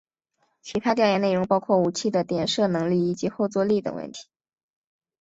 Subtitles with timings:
[0.63, 4.25] 其他调研内容包括武器的点射能力以及后座力等问题。